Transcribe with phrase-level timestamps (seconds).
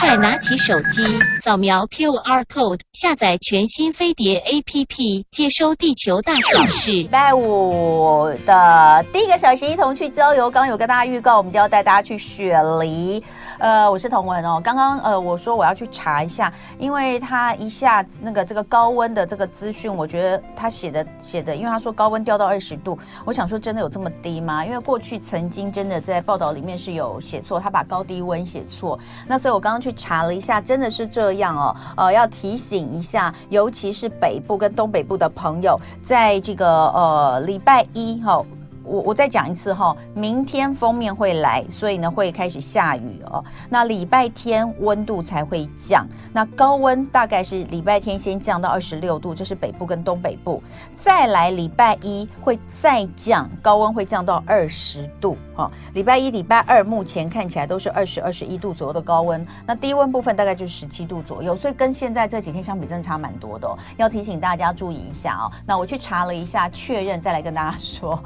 [0.00, 1.02] 快拿起手机，
[1.34, 6.90] 扫描 QR code，下载全新飞碟 APP，接收地球大小事。
[6.90, 10.50] 礼拜五的第一个小时，一同去郊游。
[10.50, 13.22] 刚有跟大家预告，我们就要带大家去雪梨。
[13.58, 14.60] 呃，我是彤雯哦。
[14.62, 24.64] 刚刚呃，我说我要去查一下，因为他一下那个这个高温的这个资讯，我觉得他写的写的，因为他说高温掉到二十度，我想说真的有这么低吗？
[24.64, 28.96] 因为过去曾经真的在报道里面是有写错，他把高低温写错。
[29.26, 31.76] 那所以我刚刚去查了一下，真的是这样哦。
[31.96, 38.40] 呃，要提醒一下，尤其是北部跟东北部的朋友，在这个呃礼拜一哈。
[38.88, 43.44] 我我再讲一次哈，明天锋面会来，所以呢会开始下雨哦。
[43.68, 50.62] 那礼拜天温度才会降，那高温大概是礼拜天先降到二十六度，这是北部跟东北部。
[50.98, 55.70] 再来礼拜一会再降，高温会降到二十度哦。
[55.92, 63.76] 礼拜一、礼拜二目前看起来都是二十二十一度左右的高温，那低温部分大概就是十七度左右，所以跟现在这几天相比，真的差蛮多的哦。
[63.98, 65.52] 要提醒大家注意一下哦。
[65.66, 68.18] 那我去查了一下，确认再来跟大家说。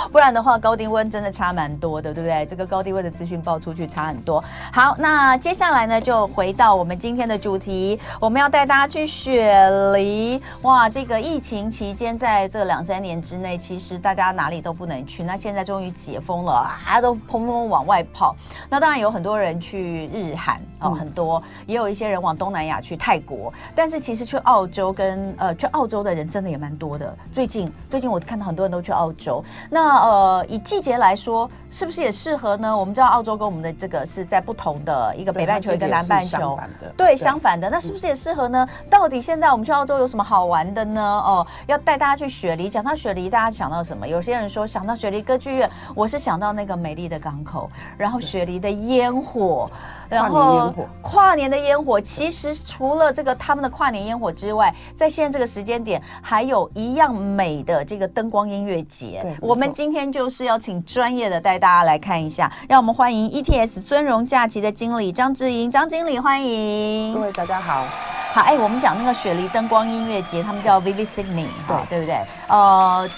[0.12, 2.46] 不然的话，高低温真的差蛮多的，对不对？
[2.46, 4.42] 这个高低温的资讯报出去差很多。
[4.72, 10.40] 好，那接下来呢，就回到我们今天的主题，我们要带大家去雪梨。
[10.62, 15.22] 哇，这个疫情期间，在这两三年之内，其实大家哪里都不能去。
[15.22, 18.34] 那现在终于解封了，大家都砰砰往外跑。
[18.68, 23.52] 那当然有很多人去日韩哦，很多，也有一些人往东南亚去泰国。
[23.74, 27.16] 但是其实去澳洲跟呃去澳洲的人真的也蛮多的。
[27.32, 29.42] 最近最近我看到很多人都去澳洲。
[29.70, 32.76] 那那呃，以季节来说，是不是也适合呢？
[32.76, 36.58] 我们知道澳洲跟我们的这个是在不同的一个北半球，一个南半球，
[36.96, 37.70] 对，相反的。
[37.70, 38.66] 那是不是也适合呢？
[38.90, 41.00] 到底现在我们去澳洲有什么好玩的呢？
[41.00, 42.68] 哦，要带大家去雪梨。
[42.68, 44.08] 讲到雪梨，大家想到什么？
[44.08, 49.70] 有些人说想到雪梨歌剧院，我是想到那个美丽的港口，然后雪梨的烟火。
[50.08, 59.26] 然后跨年的烟火，其实除了这个他们的跨年烟火之外，在现在这个时间点，还有一样美的这个灯光音乐节。
[59.40, 67.14] 我们今天就是要请专业的带大家来看一下，让我们欢迎 ETS 尊荣假期的经理张志英，张经理欢迎。
[67.14, 67.84] 各位大家好，
[68.32, 72.16] 好，哎，我们讲那个雪梨灯光音乐节，他们叫 Vivid Sydney，对，对不对？
[72.48, 73.08] 呃。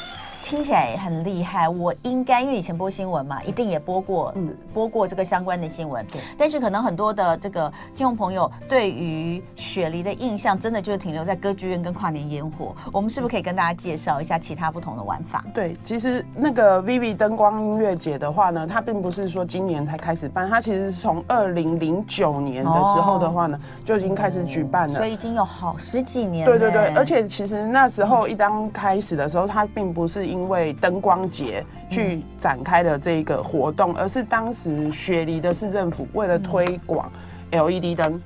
[0.42, 6.04] 听起来很厉害，我应该因为以前播新闻嘛，一定也播过，嗯，播过这个相关的新闻。
[6.06, 12.74] 对，但是可能很多的这个听众朋友对于雪梨的印象，真的就是停留在歌剧院跟跨年烟火。
[12.92, 15.44] 我们是不是可以跟大家介绍一下其他不同的玩法？
[15.52, 26.46] 对，其实那个 Vivid 灯光音乐节的话呢，它并不是说今年才开始办，它其实是从二零零九年的时候的话呢，哦，就已经开始举办了，所以已经有好十几年。
[26.46, 37.10] 对对对，而且其实那时候一刚开始的时候，它并不是因因为灯光节去展开的这个活动，而是当时雪梨的市政府为了推广
[37.50, 38.18] LED 灯，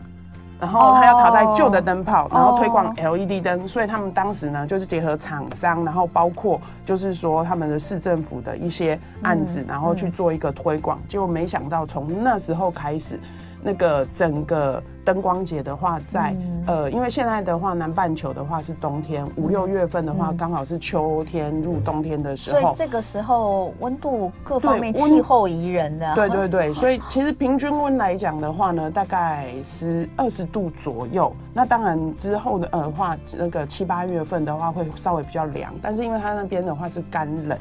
[0.60, 11.00] 然后他要淘汰旧的灯泡，然后推广 LED 灯，所以他们当时呢就是结合厂商，然后包括就是说他们的市政府的一些案子，然后去做一个推广。
[11.08, 13.18] 结果没想到从那时候开始。
[13.62, 26.14] 那个整个灯光节的话在，在、嗯、呃，因为现在的话，南半球的话是冬天，五六月份的话刚好是秋天入冬天的时候，所以这个时候温度各方面气候宜人的。
[26.16, 31.32] 对对对，所以其实平均温来讲的话呢，大概十二十度左右。
[31.54, 37.56] 那当然之后的呃话，那个七八月份的话会稍微比较凉，但是因为它那边的话是干冷，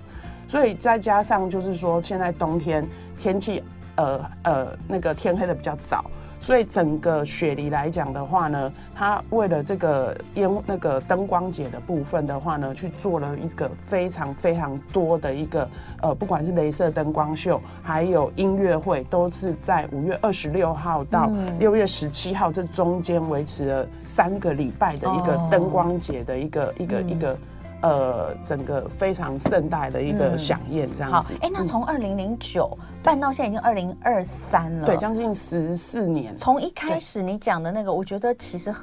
[0.47, 2.83] 所以再加上就是说现在冬天
[3.19, 3.63] 天气。
[3.95, 6.05] 呃呃，那个天黑的比较早，
[6.39, 15.67] 所以整个雪梨来讲的话呢，它为了这个烟那个灯光节的部分的话呢，去做了一个非常非常多的一个
[16.01, 21.29] 呃，不管是镭射灯光秀，还有音乐会，都是在五月二十六号到
[21.59, 27.37] 六月十七号这中间维持了三个礼拜的一个灯光节的一个一个一个。
[27.81, 31.33] 呃，整个非常盛大的一个响宴这样子。
[31.41, 36.37] 哎、嗯，那从二零零九办到现在已经二零二三了，对，将近十四年。
[36.37, 38.81] 从一开始你讲的那个，我觉得其实很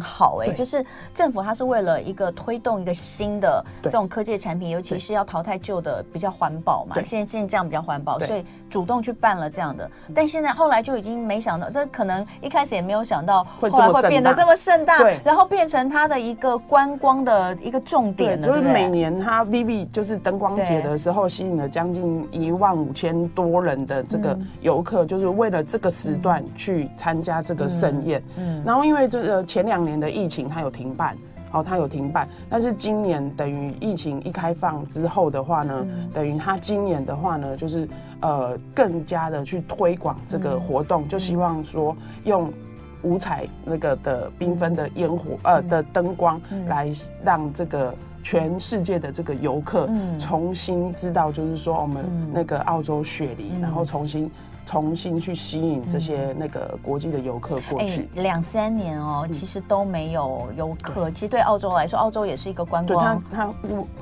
[0.00, 0.84] 好哎、欸，就是
[1.14, 6.96] 政府它是为了一个推动一个新的这种科技产品，尤其是要淘汰旧的，比较环保嘛。
[7.02, 9.88] 现在现在这样比较环保，所以主动去办了这样的。
[10.14, 18.40] 但现在后来就已经没想到，这可能一开始也没有想到，后来会变得这么盛大，然后变成它的一个观光的一个重点。
[18.40, 28.22] 就是每年它 Vivid 就是灯光节的时候，吸引了将近一万五千多人的这个游客，就是为了这个时段去参加这个盛宴。
[28.36, 31.16] 嗯，然后因为这个前两年的疫情，它有停办。
[31.52, 32.28] 哦，它有停办。
[32.50, 37.88] 但是今年等于疫情一开放之后的话呢，嗯、等于它今年的话呢，就是
[38.20, 42.52] 呃更加的去推广这个活动，嗯、就希望说用
[43.02, 46.90] 五彩那个的缤纷的烟火呃的灯光来
[47.22, 47.94] 让这个。
[48.20, 49.88] 全世界的这个游客
[50.18, 52.04] 重新知道，就是说我们
[52.34, 54.30] 那个澳洲雪梨，然后重新。
[54.68, 61.10] 重新去吸引这些那个国际的游客过去，两三年哦，其实都没有游客。
[61.10, 63.50] 其实对澳洲来说，澳洲也是一个观光，它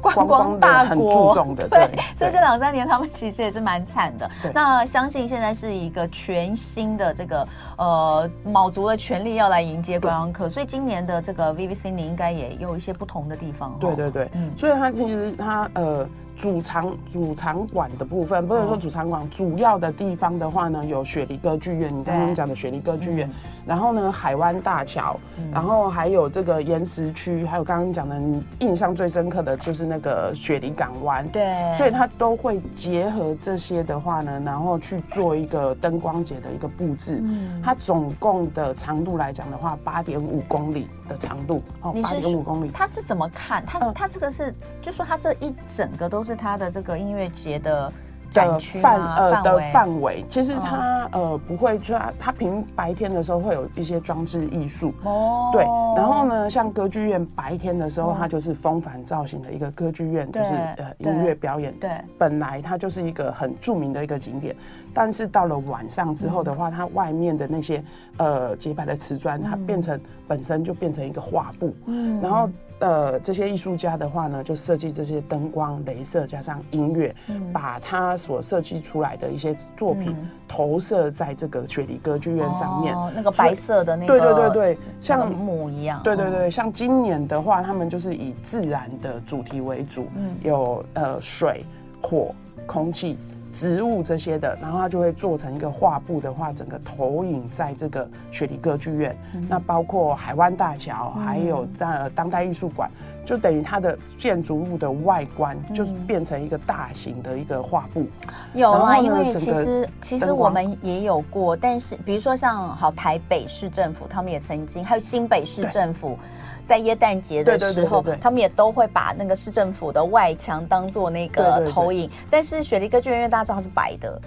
[0.01, 1.69] 观光大国，很注重的。
[1.69, 4.29] 对，所以这两三年他们其实也是蛮惨的。
[4.53, 7.49] 那相信现在是一个全新的这个
[7.79, 10.51] 呃，卯足了全力要来迎接观光客。
[10.51, 13.77] 所以今年的这个 VVC 你应该也有一些不同的地方。
[13.79, 16.05] 对对对，嗯，所以它其实它呃。
[16.37, 23.29] 主场主场馆的部分，不能说主场馆，主要的地方的话呢，有雪梨歌剧院，你刚刚讲的雪梨歌剧院，
[23.67, 25.19] 然后呢，海湾大桥，
[25.51, 37.21] 然后还有这个岩石区，还有刚刚讲的，你印象最深刻的就是那个雪梨港湾，对，所以它都会结合这些的话呢，然后去做一个灯光节的一个布置。
[37.23, 37.61] 嗯。
[37.63, 42.69] 它总共的长度来讲的话，八点五公里的长度，哦，八点五公里。
[42.69, 43.65] 他是怎么看？
[43.65, 46.27] 它它这个是，就说他这一整个都。
[46.27, 47.93] 是他的这个音乐节的
[48.37, 55.65] 的范呃的范围，其实它呃不会，就它它平白天的时候会有一些装置艺术哦，对，
[55.97, 64.55] 然后呢，像歌剧院白天的时候，它就是风帆造型的一个歌剧院，就是呃音乐表演，对，本来它就是一个很著名的一个景点，
[64.93, 67.83] 但是到了晚上之后的话，它外面的那些
[68.19, 69.99] 呃洁白的瓷砖，它变成
[70.29, 72.49] 本身就变成一个画布，嗯，然后。
[72.81, 80.15] 呃，这些艺术家的话呢，就设计这些灯光、镭射加上音乐，嗯、把他所设计出来的一些作品
[80.47, 82.95] 投射在这个雪梨歌剧院上面。
[82.95, 86.03] 哦，那个白色的那个，对对对对，像幕一样。
[86.03, 91.65] 对对对，像今年的话，他们就是以自然的主题为主，嗯、有呃水、
[92.03, 92.35] 火、
[92.67, 93.17] 空气。
[93.57, 99.17] 植物这些的，然后它就会做成一个画布的话，整个投影在这个雪梨歌剧院。
[99.35, 102.91] 嗯、那包括海湾大桥，嗯、还有在当代艺术馆，
[103.25, 108.01] 就等于它的建筑物的外观，就变成一个大型的一个画布。
[108.03, 116.19] 嗯、有啊，因为其实其实我们也有过，但是比如说像好台北市政府，他们也曾经，还有新北市政府。
[116.67, 124.21] 在耶诞节的时候，他们也都会把那个市政府的外墙当做那个投影，但是雪梨歌剧院因为大家知道它是白的。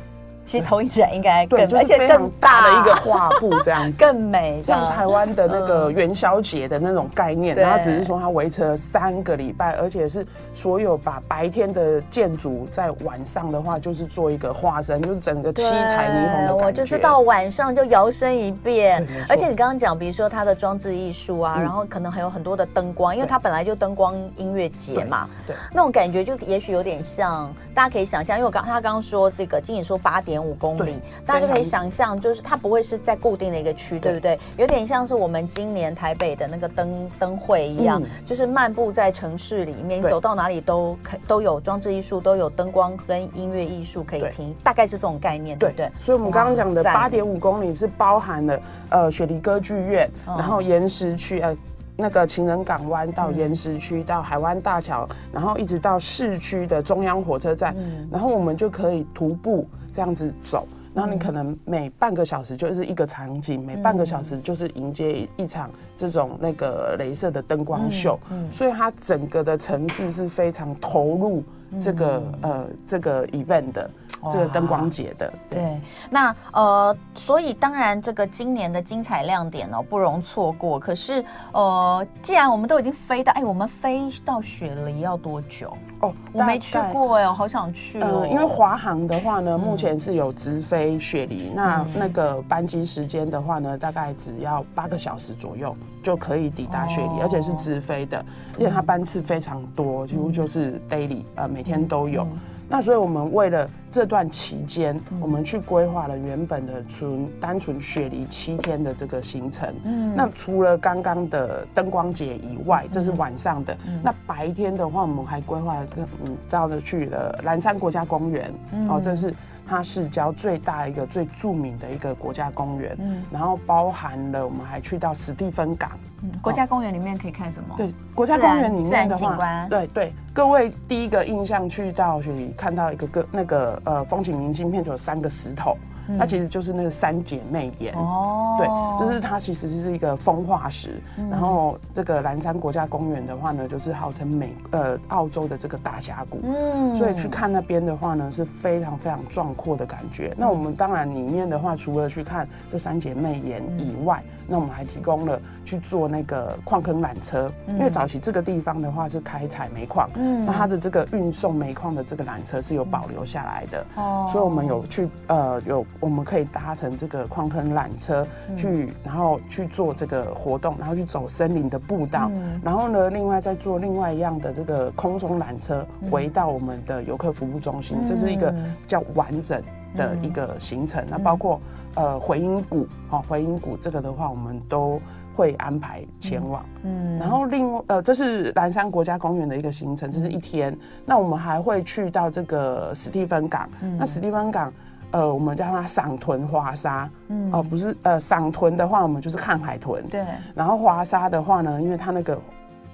[0.50, 4.64] 其实投影起来应该更，而且更大的一个画布 这样子，更美。
[4.66, 16.66] 像台湾的那个元宵节的那种概念，然后只是说它维持了三个礼拜，而且是所有把白天的建筑在晚上的话，就是做一个化身，就是整个七彩霓虹的感觉。
[16.66, 30.96] 我就是到晚上就摇身一变，而且你刚刚讲，比如说它的装置艺术啊，然后可能还有很多的灯光，因为它本来就灯光音乐节嘛，对，那种感觉就也许有点像，大家可以想象，因为我刚他刚刚说这个，经理说八点五公里，
[31.26, 34.40] 大家就可以想象，就是它不会是在固定的一个区，对，不对？
[34.58, 45.88] 有点像是我们今年台北的那个灯灯会一样，嗯、就是漫步在城市里面，走到哪里都可都有装置艺术，都有灯光跟音乐艺术可以听，大概是这种概念，对不对？
[45.88, 48.60] 对，所以我们刚刚讲的八点五公里是包含了
[48.90, 51.56] 呃雪梨歌剧院，嗯、然后岩石区呃。
[52.02, 57.76] 那个情人港湾到岩石区到海湾大桥，然后一直到市区的中央火车站，
[58.10, 68.18] 然后我们就可以徒步这样子走，然后你可能每半个小时就是一个场景，每半个小时就是迎接一场这种那个镭射的灯光秀，
[68.50, 71.44] 所以它整个的城市是非常投入
[71.82, 73.90] 这个呃这个 event 的。
[74.32, 80.80] 这个灯光节的，对，对，那呃，所以当然这个今年的精彩亮点哦，不容错过。
[80.80, 85.76] 可是呃，既然我们都已经飞到，哎，我们飞到雪梨要多久？
[86.02, 88.22] 哦，我没去过哎，我好想去哦。
[88.22, 98.18] 呃，因为华航的话呢，目前是有直飞雪梨，嗯、那那个班机时间的话呢，大概只要八个小时左右就可以抵达雪梨，哦、而且是直飞的，
[98.56, 102.24] 而且它班次非常多，几乎就是 daily，呃，每天都有。
[102.24, 109.74] 嗯那所以，我们为了这段期间，我们去规划了原本的纯单纯雪梨七天的这个行程。
[109.84, 113.76] 嗯，那除了刚刚的灯光节以外，这是晚上的。
[114.04, 118.54] 那白天的话，我们还规划了更嗯，到了去了蓝山国家公园。
[118.88, 119.34] 哦，这是
[119.70, 122.98] 它市郊最大一个、最著名的一个国家公园。
[123.00, 125.92] 嗯，然后包含了我们还去到史蒂芬港。
[126.24, 127.76] 嗯，国家公园里面可以看什么？
[127.78, 135.78] 对，国家公园里面的话，对对，各位第一个印象去到雪梨，看到一个个那个呃风景明信片，就有三个石头，
[136.18, 137.94] 它其实就是那个三姐妹岩。
[137.96, 138.68] 哦，对，
[139.06, 141.02] 就是它其实是一个风化石。
[141.30, 146.40] 然后这个蓝山国家公园的话呢，就是号称美呃澳洲的这个大峡谷。
[146.44, 150.34] 嗯，所以去看那边的话呢，是非常非常壮阔的感觉。
[150.38, 168.26] 那我们当然里面的话，除了去看这三姐妹岩以外，那我们还提供了去做那个矿坑缆车，因为早期这个地方的话是开采煤矿，嗯，那它的这个运送煤矿的这个缆车是有保留下来的，哦，所以我们有去呃有我们可以搭乘这个矿坑缆车
[168.56, 172.32] 去，然后去做这个活动，然后去走森林的步道，
[172.64, 179.62] 然后呢，另外再做另外一样的这个空中缆车回到我们的游客服务中心，这是一个比较完整
[179.96, 181.60] 的一个行程，那包括。
[181.96, 185.02] 呃，回音谷，好，回音谷这个的话，我们都
[185.36, 186.64] 会安排前往。
[186.84, 190.78] 嗯，然后另外，呃，这是蓝山国家公园的一个行程，这是一天。
[191.04, 193.68] 那我们还会去到这个史蒂芬港。
[193.98, 194.72] 那史蒂芬港，
[195.12, 197.10] 呃，我们叫它赏豚滑沙。
[197.28, 200.08] 嗯，哦，不是，呃，赏豚的话，我们就是看海豚。
[200.08, 200.24] 对。
[200.56, 202.40] 然后滑沙的话呢，因为它那个。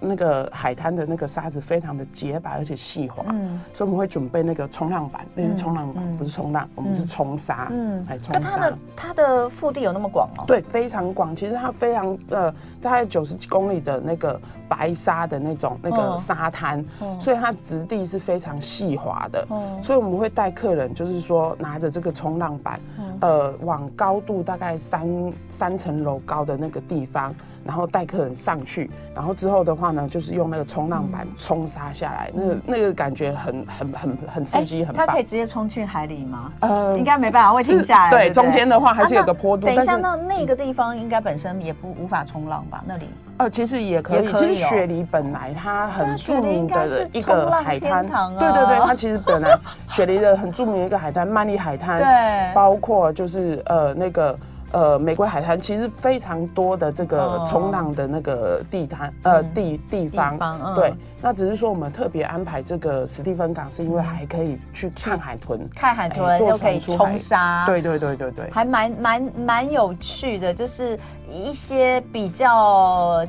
[0.06, 8.40] 那个海滩的那个沙子非常的洁白，而且细滑，嗯，所以我们会准备那个冲浪板，那是冲浪板，不是冲浪，我们是冲沙，嗯，来冲沙。
[8.40, 10.44] 它的它的腹地有那么广哦？
[10.48, 11.36] 对，非常广。
[11.36, 16.84] 其实它非常呃，大概九十几公里的那个白沙的那种那个沙滩，
[17.20, 19.48] 所以它质地是非常细滑的。
[19.82, 22.80] 所以我们会带客人，就是说拿着这个冲浪板，
[23.22, 27.34] 呃，往高度大概三三层楼高的那个地方。
[27.66, 35.08] 然后带客人上去，然后之后的话呢，就是用那个冲浪板冲沙下来，嗯、那个那个感觉很很很很刺激，欸、很棒。
[35.08, 36.52] 它可以直接冲去海里吗？
[36.60, 38.10] 呃，应该没办法，会停下来。
[38.12, 39.66] 对，中间的话还是有个坡度。
[39.66, 42.84] 啊、等一下，是那那个地方应该本身也不无法冲浪吧？
[42.86, 43.10] 那里？
[43.38, 44.32] 呃，其实也可以。
[44.34, 49.58] 其实雪梨本来它很著名的一个海滩，啊、对对对，它其实本来
[49.90, 54.38] 雪梨的很著名的一个海滩， 曼丽海滩，对，包括就是呃那个。
[54.72, 60.76] 呃，玫瑰海滩其实非常多的这个冲浪的那个地滩，呃地地方，嗯。
[60.76, 71.00] 对，那只是说我们特别安排这个史蒂芬港，是因为还可以去看海豚，看海豚又可以冲沙，对对对对对，还蛮蛮蛮有趣的，就是
[71.32, 73.26] 一些比较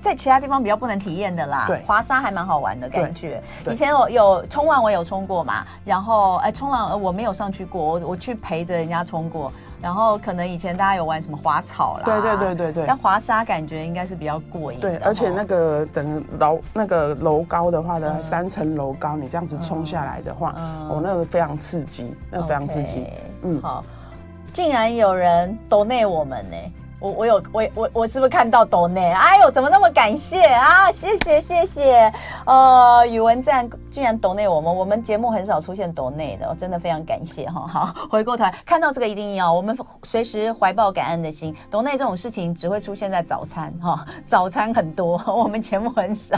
[0.00, 3.42] 在其他地方比较不能体验的啦，对，滑沙还蛮好玩的感觉。
[3.68, 9.50] 以前我有冲浪，我有冲过嘛，然后哎，冲浪我没有上去过，我我去陪着人家冲过。
[9.80, 14.80] 然后可能以前大家有玩什么滑草啦，对对对对对，但滑沙感觉应该是比较过瘾。
[14.80, 20.54] 对，而且那个等楼那个楼高的话呢，三层楼高，你这样子冲下来的话，
[20.88, 23.06] 哦，那个非常刺激，那个非常刺激。
[23.42, 23.84] 嗯，好，
[24.52, 26.56] 竟然有人 donate 我们呢。
[26.98, 29.12] 我我有我我我是不是看到抖内？
[29.12, 30.90] 哎呦，怎么那么感谢啊？
[30.90, 32.10] 谢谢谢谢，
[32.46, 37.64] 呃，宇文赞居然抖内我们，我们节目很少出现抖内的，我真的非常感谢哈。
[37.66, 41.56] 好，回过头来看到这个一定要，我们随时怀抱感恩的心。
[41.70, 46.36] 抖内这种事情只会出现在早餐哈，早餐很多， 我们节目很少。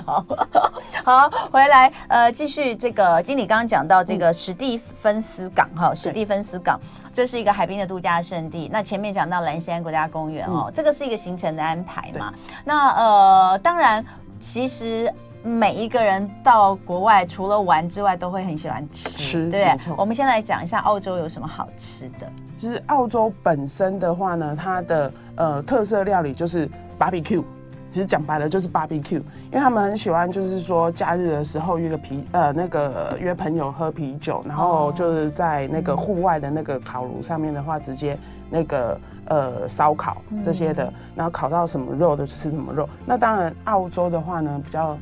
[1.04, 6.78] 好，回来呃，继续这个经理刚刚讲到这个史蒂芬斯港哈，史蒂芬斯港。
[7.12, 8.70] 这是一个海滨的度假胜地。
[8.72, 12.32] 那前面讲到蓝山国家公园哦，嗯、这个是一个行程的安排嘛。
[12.64, 14.04] 那呃，当然，
[14.38, 15.12] 其实
[15.42, 22.30] 每一个人到国外除了玩之外，都会很喜欢吃，吃对我们先来讲一下澳洲有什么好吃的。
[22.58, 26.68] 其实澳洲本身的话呢，它的呃特色料理就是
[26.98, 27.42] barbecue。
[27.90, 38.18] 其实讲白了就是 barbecue，因为他们很喜欢，就是说假日的时候约个啤呃那个约朋友喝啤酒，然后就是在那个户外的那个烤炉上面的话，直接
[38.50, 42.86] 那个呃烧烤这些的，然后烤到什么肉就吃什么肉。
[43.06, 44.98] 那当然澳洲的话呢比较。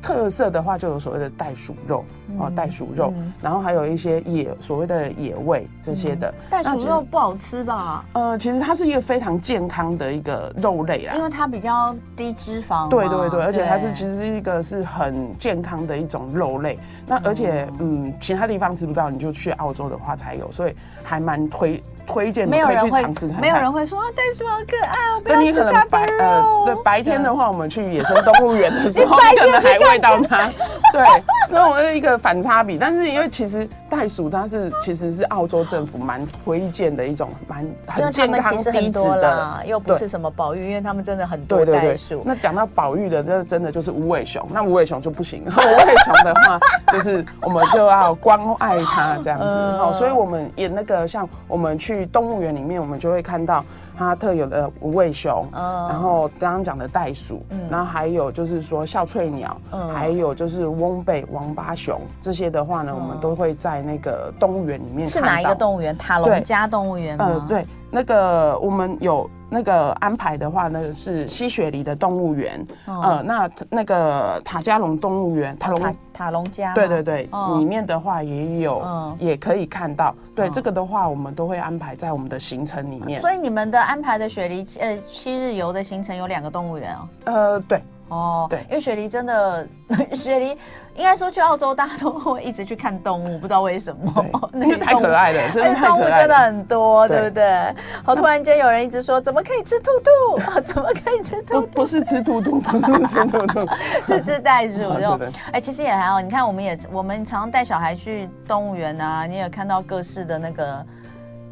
[0.00, 2.04] 特色的话就有所谓的袋鼠肉。
[2.38, 6.32] 哦，袋鼠肉，然后还有一些野所谓的野味这些的。
[6.50, 8.04] 袋鼠肉不好吃吧？
[8.12, 12.88] 呃，其实它是一个非常健康的一个肉类啦，因为它比较低脂肪。
[12.88, 16.78] 对对对，而且它是其实是一个是很健康的一种肉类。
[17.06, 21.82] 那而且嗯，其他地方吃不到，你就去澳洲的话才有，所以还蛮推。
[22.06, 23.40] 推荐你可以去尝试看看。
[23.40, 26.18] 没有人会说啊，袋鼠好可爱哦，不要吃它白肉。
[26.20, 30.46] 呃，对，白天的话，我们去野生动物园的时候， 可能还喂到它。
[30.92, 31.04] 对，
[31.50, 32.78] 那我是一个反差比。
[32.78, 42.22] 但是因为其实袋鼠它是其实是澳洲政府蛮推荐的一种蛮很健康低脂的，又不是什么保育，因为他们真的很多袋鼠。
[42.24, 44.46] 那讲到保育的，那真的就是无尾熊。
[44.52, 46.58] 那无尾熊就不行， 无尾熊的话，
[46.90, 49.76] 就是我们就要关爱它这样子。
[49.76, 52.06] 好，所以我们演那个像我们去。
[52.16, 53.62] 动物园里面，我们就会看到
[53.98, 55.46] 它特有的无尾熊。
[55.52, 65.96] 然后刚刚讲的袋鼠，嗯然后还有就是说笑翠鸟，嗯还有就是翁贝王八熊这些的话呢，我们都会在那个动物园里面是哪一个动物园？
[65.96, 67.24] 塔隆加动物园吗？
[67.26, 75.80] 呃，对，那个我们有那个安排的话呢，是西雪梨的动物园，呃，那那个塔加龙动物园，塔龙。
[75.80, 79.16] 塔塔隆加吗，对对对，哦里面的话也有，嗯。
[79.18, 80.14] 也可以看到。
[80.34, 80.52] 对，嗯。
[80.52, 83.20] 这个的话，我们都会安排在我们的行程里面。
[83.20, 87.08] 所以你们的安排的雪梨呃七日游的行程有两个动物园哦。
[87.24, 88.60] 呃，对，哦，对。
[88.70, 89.68] 因为雪梨真的，
[90.16, 90.56] 雪梨
[90.96, 94.12] 应该说去澳洲，大家都会一直去看动物，不知道为什么，
[94.52, 96.36] 那因为太可爱了，真的动物真的。
[96.36, 97.74] 很多，对对不对？
[98.04, 100.40] 好， 突然间有人一直说，怎么可以吃兔兔？
[100.50, 101.60] 啊 怎么可以吃兔兔？
[101.62, 103.68] 不不是吃兔兔，不是吃兔兔，
[104.06, 105.28] 是吃袋鼠对这种对。
[105.52, 106.20] 哎，其实也还好。
[106.20, 110.84] 你看，我们也我们常常带小孩去动物园啊，你也看到各式的那个，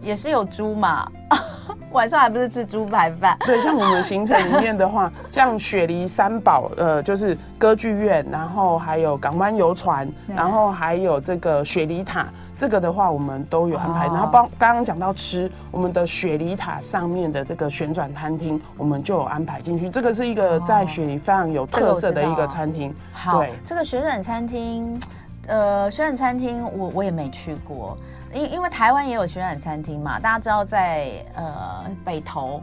[0.05, 1.11] 也是有猪嘛。
[1.91, 3.37] 晚上还不是吃猪排饭？
[3.47, 12.27] 对，像我们行程里面的话， 像雪梨三宝，呃，就是歌剧院，然后还有港湾游船，然后还有这个雪梨塔，
[12.59, 14.09] 这个的话我们都有安排。
[14.09, 19.89] 哦然后包刚刚讲到吃，我们的雪梨塔上面的这个旋转餐厅，我们就有安排进去。
[19.89, 22.93] 这个是一个在雪梨非常有特色的一个餐厅。
[23.13, 25.01] 好对，这个旋转餐厅，
[25.47, 27.97] 呃，旋转餐厅我我也没去过，
[28.35, 32.61] 因因为台湾也有旋转餐厅嘛，大家知道在呃北投。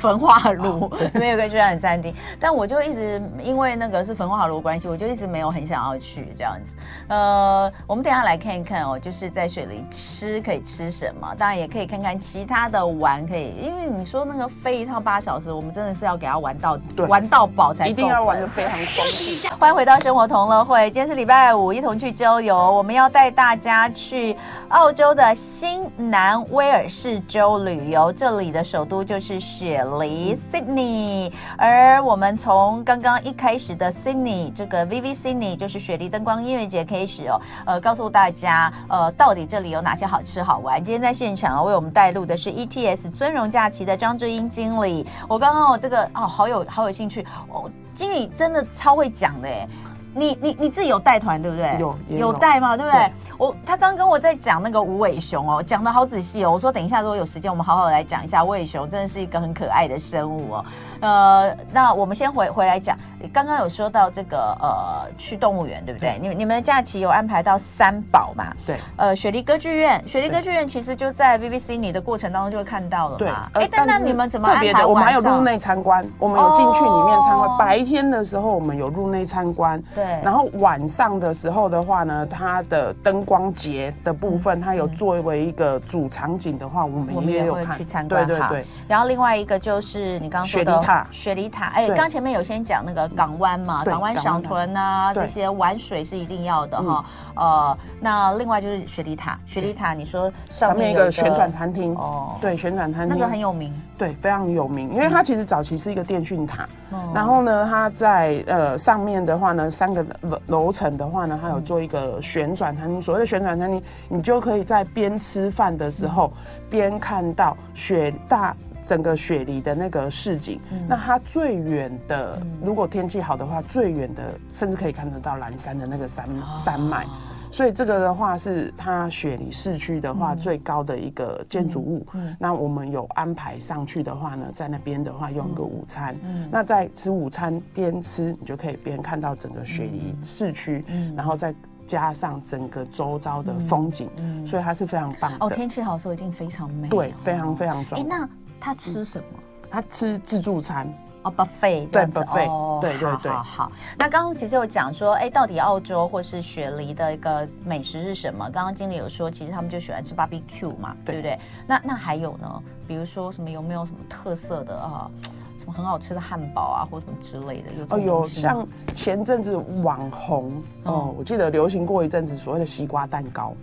[0.00, 6.74] 焚化炉里面有个旋转餐厅，但我就一直因为那个是焚化炉关系，我就一直没有很想要去这样子。
[7.08, 19.52] 呃，我们等一下来看一看哦，就是在水里吃可以吃什么，当然也可以看看其他的玩可以，因为你说那个飞一趟八小时，我们真的是要给他玩到对玩到饱才一定要玩的非常松弛。
[19.58, 22.56] 欢迎回到生活同乐会，今天是礼拜五，一同去郊游。
[22.56, 24.34] 我们要带大家去
[24.68, 31.32] 澳洲的新南威尔士州旅游，这里的首都就是雪梨 Sydney。
[31.56, 40.82] 而我们从刚刚一开始的 Sydney 这个 VV Sydney 就是雪梨灯光音乐节开始哦，呃，告诉大家呃到底这里有哪些好吃好玩。
[40.82, 45.06] 今天在现场为我们带路的是 ETS 尊荣假期的张志英经理。
[45.28, 49.68] 我刚刚我这个哦好有好有兴趣哦，经理真的超会讲的哎。
[50.14, 51.76] 你你你自己有带团对不对？
[51.78, 53.00] 有也有有带嘛，对不对？
[53.00, 56.52] 对我他刚跟我在讲那个无尾熊哦，讲的好仔细哦。
[56.52, 60.64] 我说等一下如果有时间，我们好好来讲一下无尾熊，真的是一个很可爱的生物哦。
[61.00, 62.94] 呃，那我们先回回来讲，
[63.32, 66.18] 刚刚有说到这个呃去动物园对不对？
[66.20, 68.52] 你你们的假期有安排到三宝嘛？
[68.66, 74.86] 对，呃，雪梨歌剧院，雪梨歌剧院其实就在 VVC 你的过程当中就会看到了对嘛。，呃哎，但那你们怎么安排特别的？
[74.86, 77.48] 我们还有入内参观，我们有进去里面参观。
[77.48, 79.82] 哦白天的时候，我们有入内参观。
[79.94, 87.76] 对然后晚上的时候的话呢，它的灯光节的部分，它有作为一个主场景的话，我我们们也有看。
[87.76, 88.26] 去参观。
[88.26, 88.64] 对对对。
[88.88, 91.06] 然后另外一个就是你刚刚说的雪梨塔。
[91.10, 97.04] 雪梨塔，哎，刚前面有先讲那个港湾嘛，港湾赏豚啊，这些玩水是一定要的哈。
[97.36, 102.36] 呃，那另外就是雪梨塔，雪梨塔你说上上面一个旋转餐厅，哦。
[102.40, 103.16] 对，旋转餐厅。
[103.16, 113.00] 那个很有名，对，非常有名，因为它其实早期是一个电讯塔，哦然后呢，它在呃上面的话呢，三个楼楼层的话呢，它有做一个旋转餐厅。
[113.00, 116.32] 所谓的旋转餐厅，你就可以在边吃饭的时候
[116.68, 120.60] 边看到雪大整个雪梨的那个市景。
[120.88, 126.26] 那它最远的，如果天气好的话，最远的甚至可以看得到蓝山的那个山
[126.56, 127.06] 山脉。
[127.50, 132.06] 所以这个的话是它雪梨市区的话最高的一个建筑物。
[132.38, 136.14] 那我们有安排上去的话呢，在那边的话用一个午餐。
[136.50, 140.84] 那在吃午餐边吃，你就可以边看到整个雪梨市区，
[141.16, 141.54] 然后再
[141.86, 144.08] 加上整个周遭的风景，
[144.46, 146.90] 所以它是非常棒的哦，天气好的时候一定非常美哦。
[146.90, 148.20] 对，非常非常哎，壮观。
[148.20, 148.28] 那
[148.60, 149.38] 他吃什么？
[149.68, 150.86] 他吃自助餐。
[151.22, 153.72] 哦，buffet 对 buffet，哦对对对好好好。
[153.98, 158.48] 那刚刚其实有讲说，哎，到底澳洲或是雪梨的一个美食是什么？
[158.50, 161.38] 刚刚经理有说，其实他们就喜欢吃 barbecue 嘛，对不对对？
[161.66, 162.62] 那那还有呢？
[162.88, 165.10] 比如说什么有没有什么特色的啊？
[165.58, 167.72] 什么很好吃的汉堡啊，或什么之类的？
[167.74, 173.54] 有这哦，有像前阵子网红哦，我记得流行过一阵子所谓的西瓜蛋糕。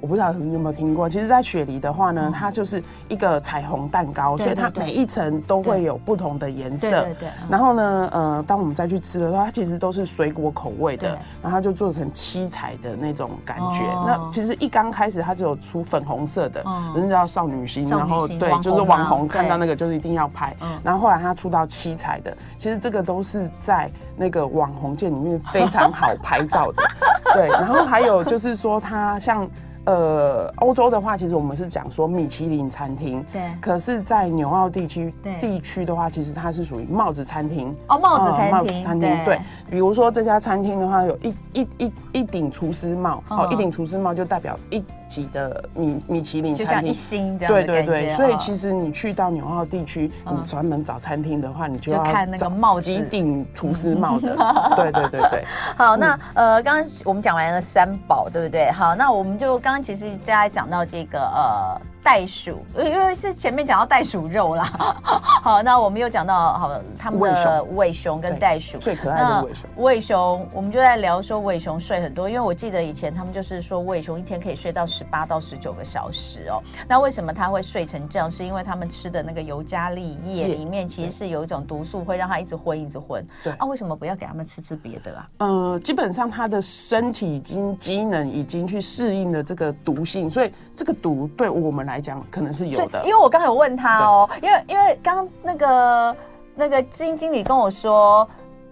[0.00, 6.90] 我不知道你有没有听过，其实，在雪梨的话呢，它就是一个彩虹蛋糕，所以它每一层都会有不同的颜色。
[6.90, 11.08] 对对对嗯然后呢，呃，当我们再去吃的时候，它其实都是水果口味的，
[11.42, 13.84] 然后它就做成七彩的那种感觉。
[13.84, 20.68] 哦那其实一刚开始它只有出粉红色的嗯，人家叫少女心，然后对就是网红看到那个就是一定要拍嗯。
[20.84, 26.82] 然后后来它出到七彩的，其实这个都是在那个网红界里面非常好拍照的。
[27.34, 29.48] 对，然后还有就是说它像。
[29.86, 33.42] 呃，欧洲的话，其实我们是讲说米其林餐厅，对。
[33.60, 37.74] 可是，在纽澳地区对地区的话，其实它是属于帽子餐厅。
[37.88, 38.58] 哦，帽子餐厅。
[38.58, 39.38] 帽子餐厅，对。
[39.70, 47.52] 比如说这家餐厅的话，有一一一一顶厨师帽，哦，一顶厨师帽就代表一级的米米其林餐厅，就像一星这样。
[47.52, 48.08] 对对对。
[48.10, 54.36] 所以其实你去到纽澳地区，你专门找餐厅的话，你就要看那个帽子，几顶厨师帽的。
[54.76, 55.44] 对对对对。
[55.76, 58.70] 好，那呃，刚刚我们讲完了三宝，对不对？
[58.70, 61.80] 好，那我们就刚刚其实大家讲到这个呃。
[62.06, 64.64] 袋鼠，因为是前面讲到袋鼠肉啦。
[65.42, 69.70] 好，那我们又讲到好他们的无尾熊跟袋鼠最可爱的无尾熊。
[69.74, 76.62] 无尾熊，我们就在聊说无尾熊睡很多，因为我记得以前他们就是说无尾熊一天可以睡到十八到十九个小时哦。
[76.86, 78.30] 那为什么它会睡成这样？
[78.30, 83.26] 是因为他们吃的那个尤加利叶里面其实是有一种毒素，会让它一直昏一直昏。
[83.42, 85.28] 对啊，为什么不要给他们吃吃别的啊？
[85.38, 91.95] 呃，基本上它的身体已经机能已经去适应了这个毒性，所以这个毒对我们来。
[91.96, 96.16] 来讲可能是有的，因为我刚才有问他哦，因为因为刚刚那个
[96.54, 98.28] 那个基金经理跟我说，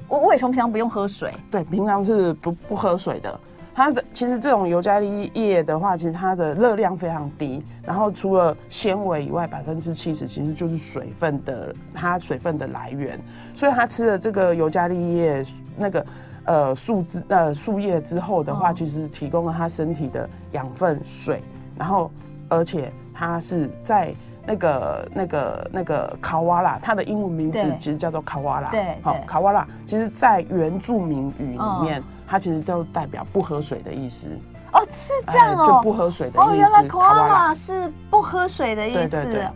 [0.08, 3.40] 我伟雄平常不用喝水，对，平常是不不喝水的。
[3.74, 13.18] 它的其实这种尤加利叶的话，其实它的热量非常低，然后除了纤维以外，百分之七十其实就是水分的，它水分的来源。
[13.54, 15.42] 所以它吃了这个尤加利叶
[15.78, 16.06] 那个
[16.44, 21.42] 呃树枝呃树叶之后的话，其实提供了它身体的养分水，
[21.78, 22.10] 然后
[22.50, 22.92] 而且。
[23.14, 24.12] 它是在
[24.46, 28.68] 那个、那个、那个卡瓦拉，它的英文名字其实叫做卡瓦拉。
[28.68, 34.28] 对，好，卡瓦拉，其实，在原住民语里面，它其实都代表不喝水的意思。
[34.72, 36.50] 哦，是这样哦，就不喝水的意思。
[36.50, 39.08] 哦，原来卡瓦拉是不喝水的意思。
[39.08, 39.48] 对对对。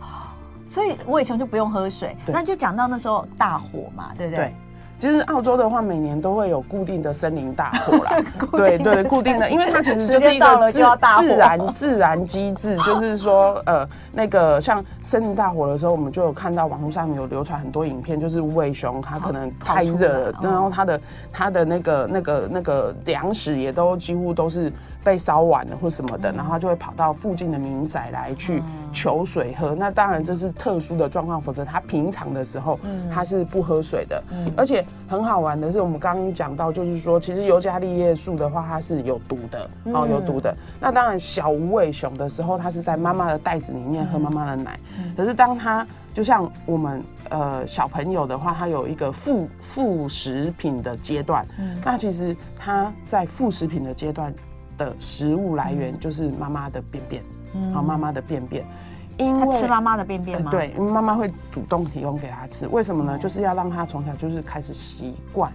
[0.65, 2.15] 所以我以前就不用喝水。
[2.27, 4.55] 那就讲到那时候大火嘛，对不对？
[4.99, 8.11] 其实澳洲的话，每年都会有固定的森林大火啦。
[8.51, 10.83] 对对，固定的，因为它其实就是一个自
[11.21, 24.71] 自然自然机制， 就是说，呃，那个像森林大火的时候，我们就有看到网络上有流传很多影片，就是无尾熊它可能太热，然后它的它的那个那个那个粮食也都几乎都是。
[25.03, 29.73] 被烧完了或什么的，然后就会跑到附近的民宅来去求水喝。
[29.73, 32.77] 那当然这是特殊的状况，否则他平常的时候
[33.13, 34.21] 他是不喝水的。
[34.57, 40.53] 而且很好玩的是，我们刚刚讲到，就是说其实尤加利叶树的话，它是有毒的哦，有毒的。
[40.79, 44.77] 那当然小无尾熊的时候，它是在妈妈的袋子里面喝妈妈的奶。
[45.15, 51.45] 可是当它就像我们呃小朋友的话，他有一个副副食品的阶段。
[51.57, 54.33] 嗯那其实他在副食品的阶段。
[54.79, 57.21] 的食物来源就是妈妈的便便，
[57.73, 58.65] 好、嗯，妈妈的便便，
[59.17, 60.49] 因为他吃妈妈的便便吗？
[60.51, 63.17] 呃、对，因为妈妈会主动提供给他吃，为什么呢？
[63.17, 65.51] 就是要让他从小就是开始习惯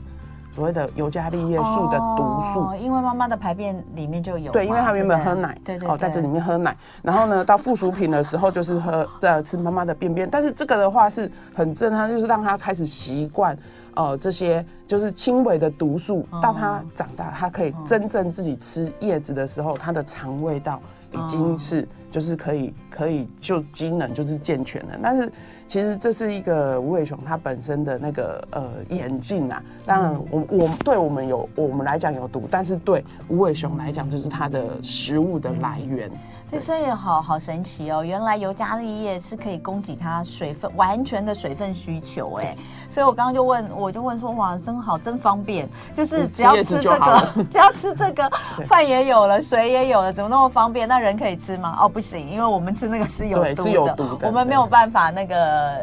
[0.54, 13.56] 所谓的尤加利叶素的毒素，哦、因为妈妈的排便里面就有，对，因为他原本喝奶，对对，哦，在这里面喝奶，然后呢，到附属品的时候就是喝呃吃妈妈的便便，但是这个的话是很正常，就是让他开始习惯。
[13.96, 20.80] 呃，这些就是轻微的毒素，到他长大，他可以真正自己吃叶子的时候，他的肠胃道
[21.12, 24.98] 已经是就是可以可以就机能就是健全了。
[25.02, 25.32] 但是
[25.66, 29.62] 其实这是一个无尾熊它本身的那个呃眼镜啊。
[29.86, 36.10] 当然我，我我对我们有我们来讲有毒，但是对无尾熊来讲，就是它的食物的来源。
[36.56, 38.04] 所以好好神奇哦！
[38.04, 42.56] 原来尤加利叶是可以供给它水分完全的水分需求哎，
[42.88, 48.30] 所以我刚刚就问，我就问说哇，真好，真方便，就是只要吃这个，只要吃这个，
[48.64, 50.86] 饭也有了，水也有了，怎么那么方便？
[50.86, 51.76] 那人可以吃吗？
[51.80, 55.36] 哦，不行，因为我们吃那个是有毒的，是有毒的，我们没有办法那个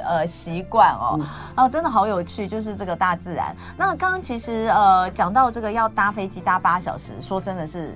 [0.07, 1.19] 呃习惯哦。
[1.57, 3.53] 哦，真的好有趣，就是这个大自然。
[3.75, 7.93] 那刚刚其实呃讲到这个要搭飞机搭八小时，说真的是。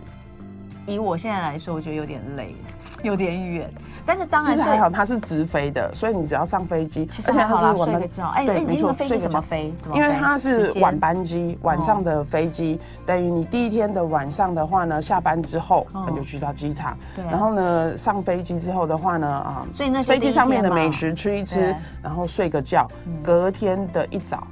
[0.85, 2.55] 以我现在来说，我觉得有点累，
[3.03, 3.69] 有点远。
[4.07, 8.09] 但是当然，其实还好，它是直飞的，所以你只要上飞机，而且它是晚班。
[8.35, 9.73] 哎，对，没错，飞机怎么飞？
[9.95, 16.95] 因为它是晚班机，晚上的飞机，等于你第一天的晚上的话呢，下班之后你就去到机场，
[17.31, 22.87] 然后呢上飞机之后的话呢，啊，所以那飞机上面的美食吃一吃，然后睡个觉，
[23.23, 24.45] 隔天的一早。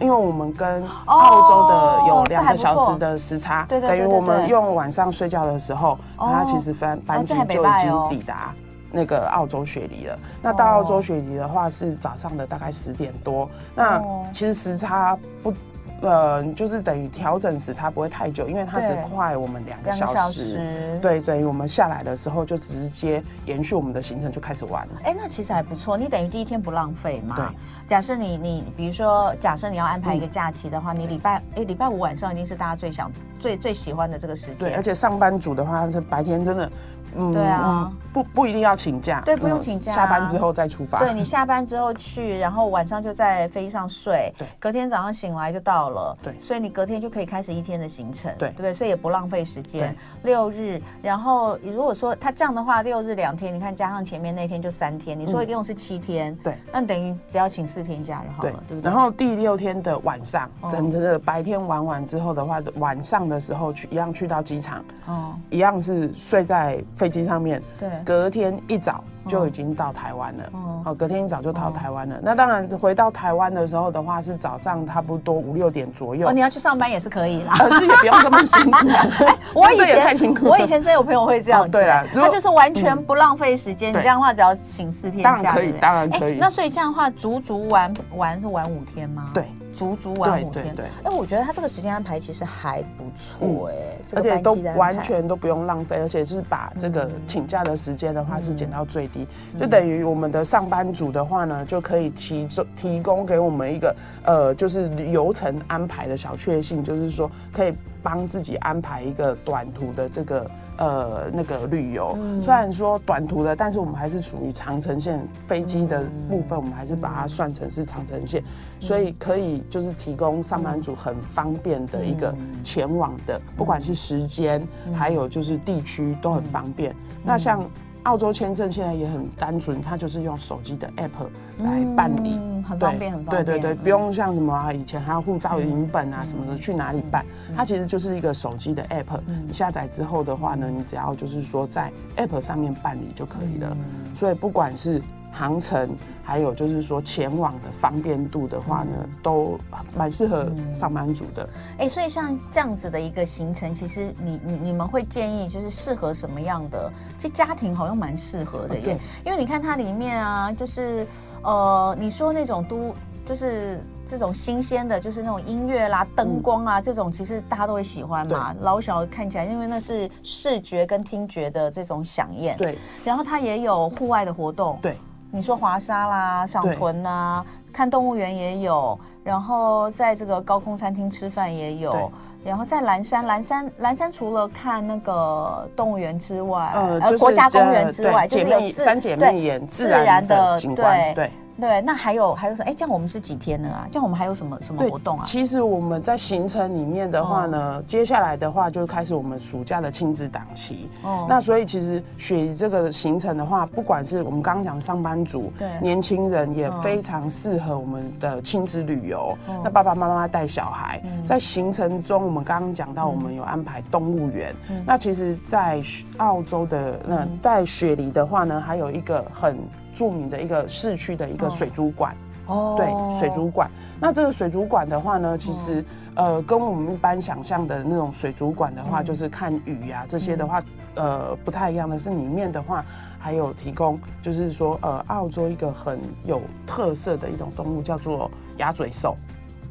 [0.00, 8.52] 因为我们跟澳洲的有两个小时的时差，等于我们用晚上睡觉的时候，它其实班班机就已经抵达
[8.90, 10.18] 那个澳洲雪梨了。
[10.42, 15.52] 那到澳洲雪梨的话是早上的大概十点多，那其实时差不。
[16.00, 20.98] 呃，就是等于调整时差不会太久，因为它只快我们两个小时。
[21.02, 24.92] 对，等于我们下来的时候就直接延续我们的行程就开始玩了。
[25.04, 27.36] 哎，那其实还不错，你等于第一天不浪费嘛。
[27.36, 27.44] 对。
[27.86, 33.10] 假设你你比如说，假设你要安排一个假期的话，嗯、你礼拜哎礼拜五晚上一定是大家最想
[33.40, 34.56] 最最喜欢的这个时间。
[34.58, 36.70] 对，而且上班族的话，是白天真的
[37.16, 40.98] 嗯对啊嗯不不一定要请假，对不用请假下班之后再出发。
[40.98, 44.46] 对你下班之后去， 然后晚上就在飞机上睡，对。
[44.58, 46.36] 隔天早上醒来就到了，对。
[46.38, 48.48] 所以你隔天就可以开始一天的行程，对。
[48.50, 48.74] 对不对？
[48.74, 58.90] 所以也不浪费时间，六日，然后如果说他这样的话，六日两天，你看加上前面那天就三天，你说一共是七天，对，那等于只要请四天假就好了，对不对？
[58.90, 60.70] 然后第六天的晚上，哦。
[60.70, 70.44] 整个白天玩完之后的话，晚上的时候去一样去到机场，哦，一样是睡在飞机上面，对，隔天一早就已经到台湾了。
[70.52, 72.18] 哦，哦，隔天一早就到台湾了。
[72.22, 76.28] 那当然回到台湾的时候的话，是早上差不多五六点左右。
[76.28, 77.54] 哦，你要去上班也是可以啦。
[77.56, 78.78] 可是也不用这么辛苦。
[79.54, 83.90] 我以前我以前真有朋友会这样对啦他就是完全不浪费时间。
[83.90, 89.30] 你这样的话，只要请四天假，当然可以当然可以哎那所以这样的话，足足玩玩是玩五天吗？
[89.34, 89.44] 对，
[89.80, 90.52] 足足玩五天。
[90.52, 90.86] 对对对。
[91.04, 93.74] 哎，我觉得他这个时间安排其实还不错哎，
[94.06, 99.26] 这个而且都完全都不用浪费，而且是把这个请假的时间的话是减到最低，
[99.58, 112.16] 就等于我们的上班族的话呢，就可以提提供给我们一个呃，就是流程安排的小确幸，就是说可以帮自己安排一个短途的这个呃那个旅游。
[112.42, 118.42] 虽然说短途的，但是我们还是属于长城线飞机的部分，我们还是把它算成是长城线，
[118.78, 126.94] 所以可以就是提供上班族很方便的一个前往的，不管是时间，还有就是地区都很方便。
[127.22, 127.62] 那像
[128.04, 133.44] 澳洲签证现在也很单纯，它就是用手机的 app 来办理，嗯很方便，很方便。
[133.44, 137.24] 对对对，不用像什么啊，以前还要护照影本啊什么的，去哪里办？
[137.54, 143.76] 它其实就是一个手机的 app，你下载之后的话呢，你只要就是说在 app 上面办理就可以了。
[144.16, 145.00] 所以不管是
[145.32, 149.58] 航程，还有就是说前往的方便度的话呢，都
[149.96, 151.48] 蛮适合上班族的。
[151.78, 156.92] 哎，所以像这样子的一个行程，其实你你你们会建议就是适合什么样的？
[157.16, 161.06] 其实家庭好像蛮适合的耶，对因为你看它里面啊，就是
[161.42, 162.92] 呃，你说那种都
[163.24, 172.56] 就是这种新鲜的，就是那种音乐啦、灯光啊，这种其实大家都会喜欢嘛，老小看起来，因为那是视觉跟听觉的这种响宴。
[172.56, 174.78] 对，然后它也有户外的活动。
[174.82, 174.96] 对。
[175.30, 182.10] 你说滑沙啦、赏屯呐，看动物园也有，然后在这个高空餐厅吃饭也有，
[182.44, 191.14] 然后在蓝山，蓝山，蓝山除了看那个动物园之外，呃，就是、国家公园之外，就是三姐妹眼自然的景观，对。
[191.14, 191.32] 对，
[191.80, 192.70] 那还有还有什么？
[192.70, 193.86] 哎，这样我们是几天呢啊？
[193.90, 195.24] 这样我们还有什么什么活动啊？
[195.26, 200.88] 其实我们在行程里面的话呢，哦、接下来的话就开始我们暑假的亲子档期。
[201.02, 209.36] 哦，那所以其实雪梨这个行程的话，不管是我们刚刚讲的上班族，对，年轻人也非常适合我们的亲子旅游。
[209.46, 214.54] 哦、那爸爸妈妈带小孩，嗯、在行程中，我们刚刚讲到我们有安排动物园。
[214.70, 215.82] 嗯、那其实，在
[216.18, 219.58] 澳洲的那在雪梨的话呢，还有一个很。
[220.00, 223.68] 著名的一个市区的一个水族馆，哦，对，水族馆。
[224.00, 225.84] 那这个水族馆的话呢，其实
[226.14, 230.62] 呃，跟我们一般想象的那种水族馆的话，就是看鱼啊这些的话，
[230.94, 232.82] 呃，不太一样的是，里面的话
[233.18, 239.14] 还有提供，就是说呃，澳洲一个很有特色的一种动物叫做鸭嘴兽。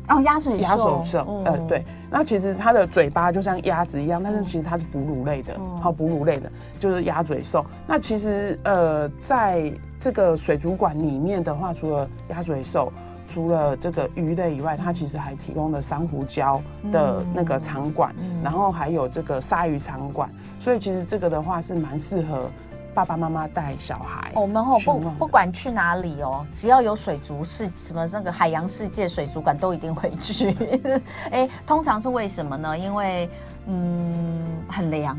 [0.09, 1.83] 哦，鸭嘴鸭嘴兽，呃，对。
[2.09, 7.65] 那其实它的嘴巴就像鸭子一样，但是其实它是哺乳类的，好，哺乳类的，就是鸭嘴兽。
[7.87, 12.91] 那其实呃，在这个水族馆里面的话，除了鸭嘴兽，
[13.27, 20.29] 除了这个鱼类以外，它其实还提供了珊瑚礁的那个场馆，然后还有这个鲨鱼场馆。
[20.59, 22.49] 所以其实这个的话是蛮适合。
[22.91, 30.53] 爸爸妈妈带小孩，我们哦不不管去哪里哦，只要有水族世什么那个海洋世界水族馆都一定会去。
[31.31, 32.77] 哎，通常是为什么呢？
[32.77, 33.29] 因为
[33.67, 35.17] 嗯很凉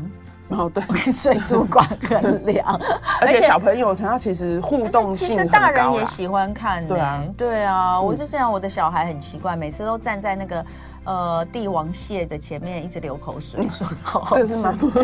[0.51, 2.79] 哦，对， 水族馆很凉，
[3.21, 6.85] 而且小朋友他其实互动性其实大人也喜欢看。
[6.87, 10.63] 对啊，对啊，我就这样，我的小孩很奇怪，每次都站在那个。
[11.03, 14.45] 呃，帝王蟹的前面一直流口水，说好好吃。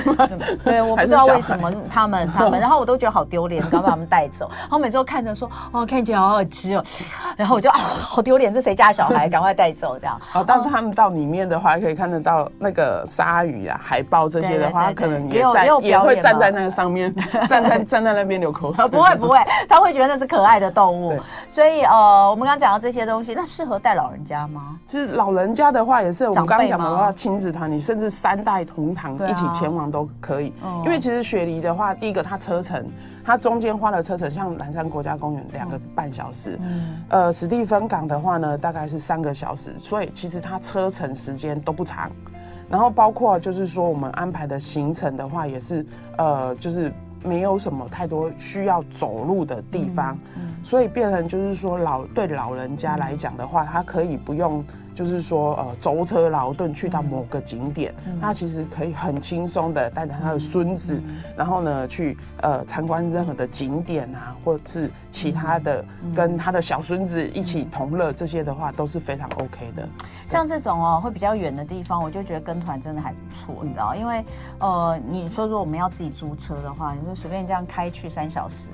[0.63, 4.47] 对，我不知道为什么他们他们，然后我都觉得好丢脸，赶快把他们带走。
[4.60, 6.83] 然后每次都看着说，哦，看起来好好吃哦，
[7.36, 9.27] 然后我就啊，好丢脸，这谁家小孩？
[9.27, 10.21] 赶快带走这样。
[10.21, 17.12] 好，但他们到里面的话，可以看得到那个鲨鱼啊、海豹这些的话，可能也在也会站在那个上面，
[17.49, 18.88] 站在站在那边流口水。
[18.89, 21.19] 不会不会，他会觉得那是可爱的动物。
[21.47, 24.77] 所以呃，我们刚刚讲到这些东西，那适合带老人家吗？
[24.88, 25.87] 是老人家的。
[25.88, 30.54] 话也是，我们刚刚讲的话，亲子团，你甚至三代同堂一起前往都可以。
[30.62, 32.86] 啊、因为其实雪梨的话，第一个它车程，
[33.23, 42.12] 它中间花了车程，像蓝山国家公园两个半小时，嗯、呃，史蒂芬港的话呢，大概是三个小时，所以其实它车程时间都不长。
[42.69, 45.86] 然后包括就是说我们安排的行程的话，也是
[46.17, 46.91] 呃，就是
[47.23, 50.17] 没有什么太多需要走路的地方，
[50.62, 54.62] 所以变成就是说老对老人家来讲的话，他可以不用。
[54.97, 69.88] 就是说，呃，舟车劳顿去到某个景点，嗯、他其实可以很轻松的带着他的孙子，嗯、然后呢，去呃参观任何的景点啊，或者是其他的，跟他的小孙子一起同乐，这些的话都是非常 OK 的。
[70.27, 74.25] 像这种哦，会比较远的地方，我就觉得跟团真的还不错，你知道，因为
[74.57, 78.69] 呃，你说说我们要自己租车的话，你就随便这样开去三小时。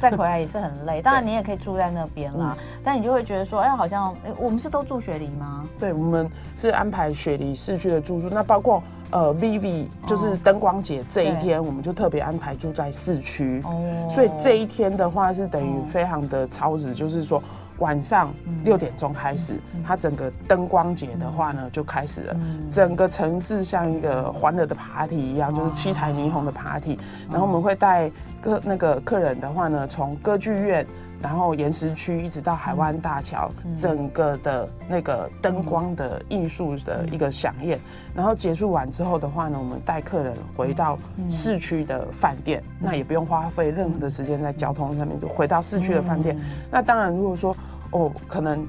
[0.00, 5.64] 再回来也是很累，当然你也可以住在那边啦，嗯、但你就会觉得说，哎，好像我们是都住雪梨吗？
[5.78, 17.42] 对，我们是安排雪梨市区的住宿，那包括呃 Vivi 就是灯光节这一天，哦、我们就特别安排住在市区，哦、所以这一天的话是等于非常的超值，哦、就是说。
[17.80, 18.32] 晚上
[18.64, 22.36] 六点钟开始，它整个灯光节的话呢就开始了。
[22.70, 26.98] 整个城市像一个欢乐的 party 一样，就是七彩霓虹的 party。
[27.30, 30.86] 然后我们会带客那个客人的话呢，从歌剧院，
[31.26, 37.80] 然后岩石区一直到海湾大桥，整个的那个灯光的艺术的一个响宴。
[38.14, 40.96] 然后结束完之后的话呢，我们带客人回到
[41.28, 46.38] 市区的饭店，那也不用花费任何的时间在交通上面，就回到市区的饭店。
[46.70, 47.56] 那当然，如果说
[47.90, 48.64] 哦，可能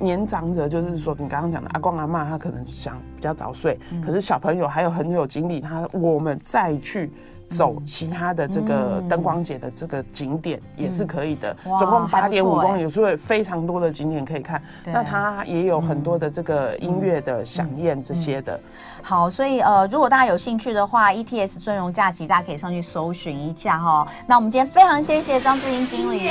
[0.00, 7.12] 年长者就是说，你刚刚讲的阿公阿妈，他可能想比较早睡，嗯、可是小朋友还有很有精力，他我们再去
[7.48, 11.56] 走其他的这个灯光节的这个景点也是可以的。
[11.64, 14.62] 嗯、总共八点五公里，所以非常多的景点可以看。
[14.84, 18.58] 那它也有很多的这个音乐的响宴这些的。
[19.02, 24.06] 好，所以呃，如果大家有兴趣的话，ETS 尊荣假期大家可以上去搜寻一下哈。
[24.26, 26.30] 那我们今天非常谢谢张志英经理。